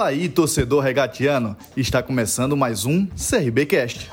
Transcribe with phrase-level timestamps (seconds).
[0.00, 1.54] Fala aí, torcedor regatiano.
[1.76, 4.10] Está começando mais um CRBcast.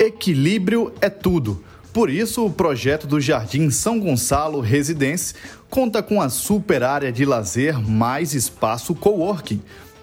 [0.00, 1.62] Equilíbrio é tudo.
[1.92, 5.36] Por isso, o projeto do Jardim São Gonçalo Residência
[5.68, 9.60] conta com a super área de lazer mais espaço coworking.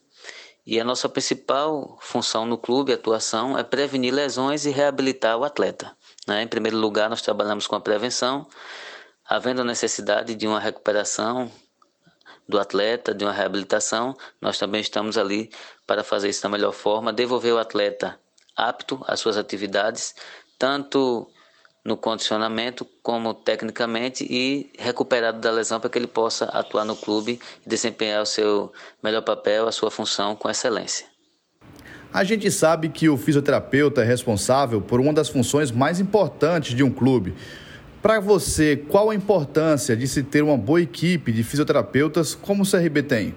[0.65, 5.91] e a nossa principal função no clube, atuação, é prevenir lesões e reabilitar o atleta.
[6.25, 6.41] Né?
[6.43, 8.47] Em primeiro lugar, nós trabalhamos com a prevenção,
[9.25, 11.51] havendo a necessidade de uma recuperação
[12.47, 15.51] do atleta, de uma reabilitação, nós também estamos ali
[15.85, 18.17] para fazer isso da melhor forma, devolver o atleta
[18.55, 20.15] apto às suas atividades,
[20.57, 21.29] tanto
[21.87, 27.39] no condicionamento como tecnicamente e recuperado da lesão para que ele possa atuar no clube
[27.65, 31.05] e desempenhar o seu melhor papel, a sua função com excelência.
[32.13, 36.83] A gente sabe que o fisioterapeuta é responsável por uma das funções mais importantes de
[36.83, 37.33] um clube.
[38.01, 42.69] Para você, qual a importância de se ter uma boa equipe de fisioterapeutas como o
[42.69, 43.35] CRB tem?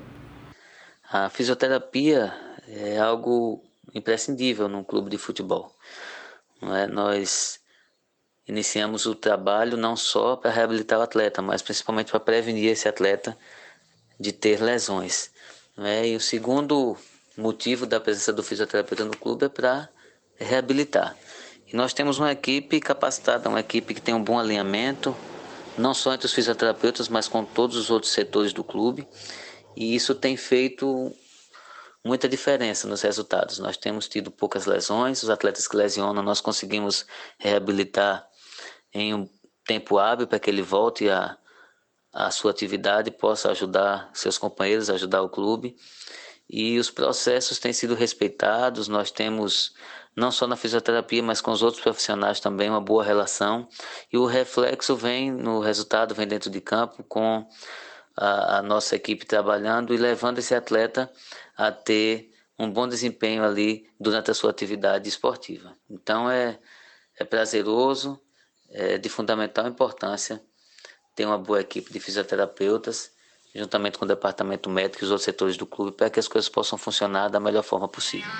[1.08, 2.34] A fisioterapia
[2.66, 3.62] é algo
[3.94, 5.70] imprescindível num clube de futebol.
[6.60, 6.88] Não é?
[6.88, 7.59] Nós
[8.46, 13.36] iniciamos o trabalho não só para reabilitar o atleta, mas principalmente para prevenir esse atleta
[14.18, 15.30] de ter lesões.
[15.78, 16.08] É?
[16.08, 16.96] E o segundo
[17.36, 19.88] motivo da presença do fisioterapeuta no clube é para
[20.36, 21.16] reabilitar.
[21.66, 25.16] E nós temos uma equipe capacitada, uma equipe que tem um bom alinhamento,
[25.78, 29.06] não só entre os fisioterapeutas, mas com todos os outros setores do clube.
[29.76, 31.14] E isso tem feito
[32.04, 33.58] muita diferença nos resultados.
[33.58, 37.06] Nós temos tido poucas lesões, os atletas que lesionam nós conseguimos
[37.38, 38.26] reabilitar
[38.92, 39.28] em um
[39.64, 41.36] tempo hábil para que ele volte a,
[42.12, 45.76] a sua atividade, possa ajudar seus companheiros, ajudar o clube
[46.52, 48.88] e os processos têm sido respeitados.
[48.88, 49.72] Nós temos,
[50.16, 53.68] não só na fisioterapia, mas com os outros profissionais também, uma boa relação.
[54.12, 57.48] E o reflexo vem no resultado, vem dentro de campo, com
[58.16, 61.08] a, a nossa equipe trabalhando e levando esse atleta
[61.56, 65.76] a ter um bom desempenho ali durante a sua atividade esportiva.
[65.88, 66.58] Então é,
[67.16, 68.20] é prazeroso,
[68.70, 70.40] é de fundamental importância
[71.14, 73.10] ter uma boa equipe de fisioterapeutas
[73.54, 76.48] juntamente com o departamento médico e os outros setores do clube, para que as coisas
[76.48, 78.30] possam funcionar da melhor forma possível.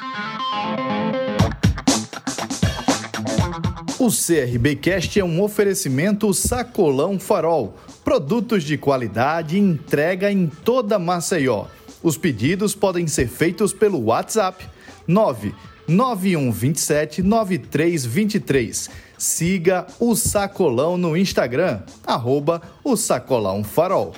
[3.98, 7.76] O CRBcast é um oferecimento Sacolão Farol.
[8.02, 11.66] Produtos de qualidade entrega em toda Maceió.
[12.02, 14.66] Os pedidos podem ser feitos pelo WhatsApp
[15.90, 24.14] 99127 9323 Siga o Sacolão no Instagram, arroba o Sacolão Farol.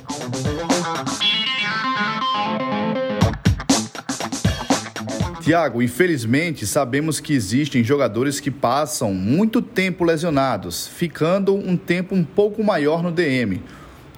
[5.41, 12.23] Tiago, infelizmente sabemos que existem jogadores que passam muito tempo lesionados, ficando um tempo um
[12.23, 13.61] pouco maior no DM.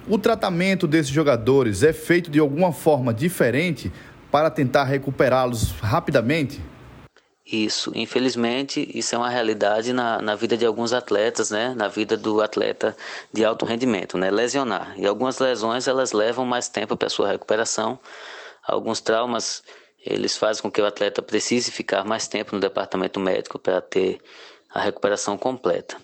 [0.07, 3.91] O tratamento desses jogadores é feito de alguma forma diferente
[4.31, 6.61] para tentar recuperá-los rapidamente?
[7.47, 11.75] Isso, infelizmente, isso é uma realidade na, na vida de alguns atletas, né?
[11.77, 12.97] Na vida do atleta
[13.31, 14.31] de alto rendimento, né?
[14.31, 14.95] Lesionar.
[14.99, 17.99] E algumas lesões, elas levam mais tempo para sua recuperação.
[18.67, 19.63] Alguns traumas,
[19.99, 24.23] eles fazem com que o atleta precise ficar mais tempo no departamento médico para ter
[24.71, 25.99] a recuperação completa.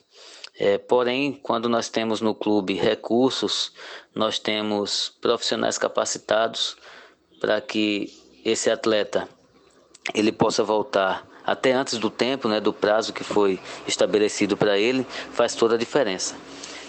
[0.59, 3.73] É, porém, quando nós temos no clube recursos,
[4.15, 6.77] nós temos profissionais capacitados
[7.41, 8.13] para que
[8.45, 9.27] esse atleta
[10.15, 15.07] ele possa voltar até antes do tempo, né, do prazo que foi estabelecido para ele,
[15.33, 16.35] faz toda a diferença.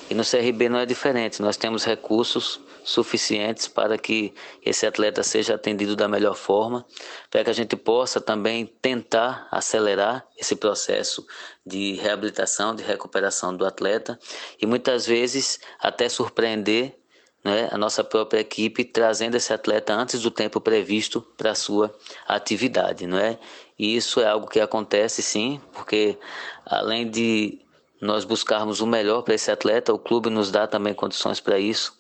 [0.10, 4.34] E no CRB não é diferente, nós temos recursos suficientes para que
[4.66, 6.86] esse atleta seja atendido da melhor forma,
[7.30, 11.26] para que a gente possa também tentar acelerar esse processo
[11.66, 14.20] de reabilitação, de recuperação do atleta
[14.62, 17.01] e muitas vezes até surpreender
[17.44, 21.94] né, a nossa própria equipe trazendo esse atleta antes do tempo previsto para a sua
[22.28, 23.40] atividade, não é?
[23.78, 26.18] E isso é algo que acontece sim, porque
[26.66, 27.60] além de
[28.00, 31.98] nós buscarmos o melhor para esse atleta, o clube nos dá também condições para isso.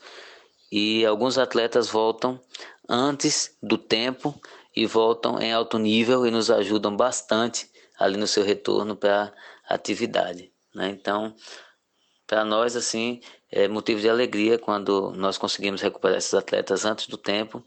[0.71, 2.39] E alguns atletas voltam
[2.87, 4.39] antes do tempo
[4.75, 9.33] e voltam em alto nível e nos ajudam bastante ali no seu retorno para
[9.67, 10.89] a atividade, né?
[10.89, 11.35] Então,
[12.31, 13.19] para nós assim
[13.51, 17.61] é motivo de alegria quando nós conseguimos recuperar esses atletas antes do tempo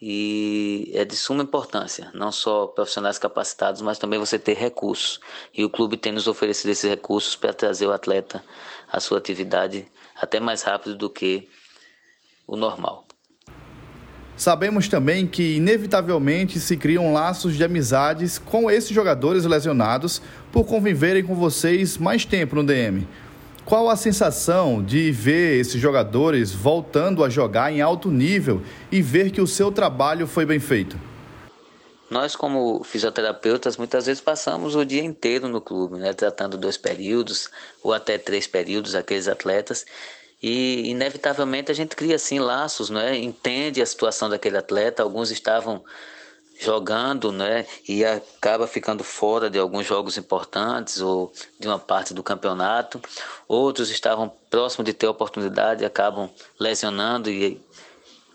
[0.00, 5.20] e é de suma importância, não só profissionais capacitados, mas também você ter recursos.
[5.52, 8.42] E o clube tem nos oferecido esses recursos para trazer o atleta
[8.90, 9.86] à sua atividade
[10.16, 11.46] até mais rápido do que
[12.46, 13.06] o normal.
[14.34, 21.22] Sabemos também que, inevitavelmente, se criam laços de amizades com esses jogadores lesionados por conviverem
[21.22, 23.06] com vocês mais tempo no DM.
[23.64, 28.60] Qual a sensação de ver esses jogadores voltando a jogar em alto nível
[28.90, 30.98] e ver que o seu trabalho foi bem feito?
[32.10, 37.48] Nós, como fisioterapeutas, muitas vezes passamos o dia inteiro no clube, né, tratando dois períodos
[37.82, 39.86] ou até três períodos aqueles atletas.
[40.42, 43.16] E inevitavelmente a gente cria assim laços, né?
[43.16, 45.02] entende a situação daquele atleta.
[45.02, 45.84] Alguns estavam
[46.62, 52.22] jogando, né, e acaba ficando fora de alguns jogos importantes ou de uma parte do
[52.22, 53.00] campeonato.
[53.48, 57.60] Outros estavam próximos de ter oportunidade e acabam lesionando e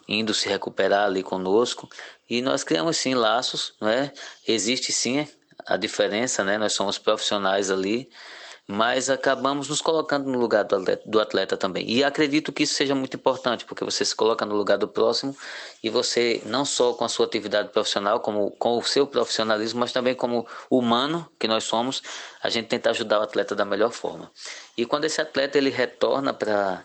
[0.08, 1.90] indo se recuperar ali conosco.
[2.30, 4.12] E nós criamos sim laços, né?
[4.48, 5.28] Existe sim
[5.66, 6.58] a diferença, né?
[6.58, 8.10] Nós somos profissionais ali
[8.68, 11.90] mas acabamos nos colocando no lugar do atleta, do atleta, também.
[11.90, 15.36] E acredito que isso seja muito importante, porque você se coloca no lugar do próximo
[15.82, 19.94] e você, não só com a sua atividade profissional, como com o seu profissionalismo, mas
[19.94, 22.04] também como humano que nós somos,
[22.44, 24.30] a gente tenta ajudar o atleta da melhor forma.
[24.76, 26.84] E quando esse atleta ele retorna para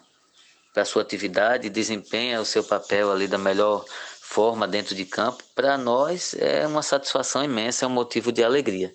[0.76, 3.84] a sua atividade, desempenha o seu papel ali da melhor
[4.20, 8.94] forma dentro de campo, para nós é uma satisfação imensa, é um motivo de alegria.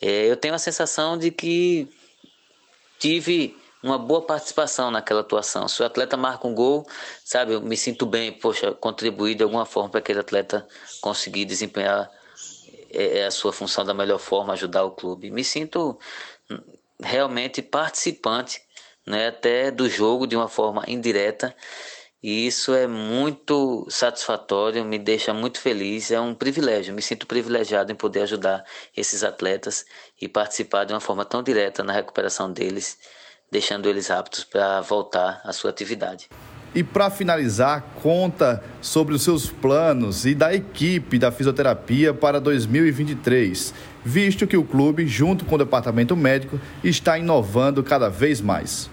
[0.00, 1.88] É, eu tenho a sensação de que
[2.98, 5.68] tive uma boa participação naquela atuação.
[5.68, 6.86] Se o atleta marca um gol,
[7.24, 10.66] sabe, eu me sinto bem, poxa, contribuir de alguma forma para aquele atleta
[11.00, 12.10] conseguir desempenhar
[12.90, 15.30] é, é, a sua função da melhor forma, ajudar o clube.
[15.30, 15.98] Me sinto
[17.00, 18.60] realmente participante,
[19.06, 21.54] né, até do jogo de uma forma indireta.
[22.20, 27.92] E isso é muito satisfatório, me deixa muito feliz, é um privilégio, me sinto privilegiado
[27.92, 28.64] em poder ajudar
[28.96, 29.86] esses atletas
[30.20, 32.98] e participar de uma forma tão direta na recuperação deles,
[33.52, 36.28] deixando eles aptos para voltar à sua atividade.
[36.74, 43.72] E para finalizar, conta sobre os seus planos e da equipe da fisioterapia para 2023,
[44.04, 48.90] visto que o clube, junto com o departamento médico, está inovando cada vez mais.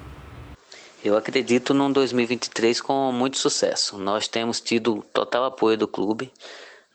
[1.05, 3.95] Eu acredito num 2023 com muito sucesso.
[3.95, 6.33] Nós temos tido total apoio do clube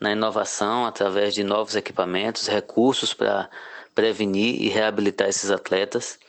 [0.01, 3.49] na inovação através de novos equipamentos, recursos para
[3.95, 6.19] prevenir e reabilitar esses atletas.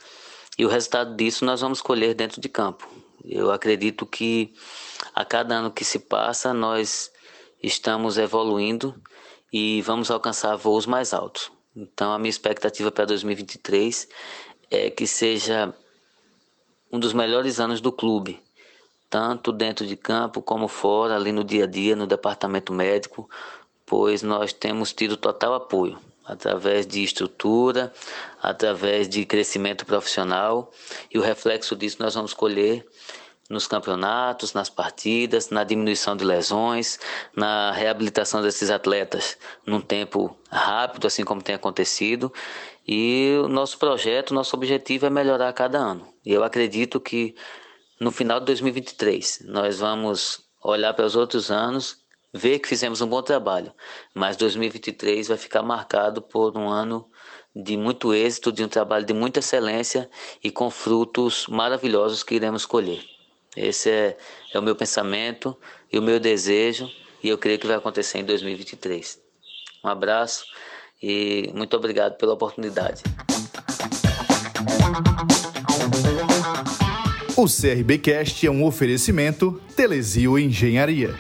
[0.56, 2.88] E o resultado disso nós vamos colher dentro de campo.
[3.25, 4.55] Eu acredito que
[5.12, 7.11] a cada ano que se passa nós
[7.61, 8.95] estamos evoluindo
[9.52, 11.50] e vamos alcançar voos mais altos.
[11.75, 14.09] Então a minha expectativa para 2023
[14.71, 15.75] é que seja
[16.92, 18.38] um dos melhores anos do clube,
[19.08, 23.28] tanto dentro de campo como fora, ali no dia a dia, no departamento médico,
[23.87, 27.92] pois nós temos tido total apoio através de estrutura,
[28.40, 30.70] através de crescimento profissional,
[31.11, 32.87] e o reflexo disso nós vamos colher
[33.50, 36.99] nos campeonatos, nas partidas, na diminuição de lesões,
[37.37, 42.32] na reabilitação desses atletas num tempo rápido, assim como tem acontecido,
[42.87, 46.06] e o nosso projeto, nosso objetivo é melhorar cada ano.
[46.25, 47.34] E eu acredito que
[48.00, 51.99] no final de 2023 nós vamos olhar para os outros anos,
[52.32, 53.72] ver que fizemos um bom trabalho,
[54.14, 57.08] mas 2023 vai ficar marcado por um ano
[57.54, 60.08] de muito êxito, de um trabalho de muita excelência
[60.42, 63.12] e com frutos maravilhosos que iremos colher.
[63.56, 64.16] Esse é,
[64.52, 65.56] é o meu pensamento
[65.92, 66.90] e o meu desejo,
[67.23, 69.21] e eu creio que vai acontecer em 2023.
[69.85, 70.44] Um abraço
[71.02, 73.02] e muito obrigado pela oportunidade.
[77.37, 81.14] O CRBcast é um oferecimento Telesio Engenharia.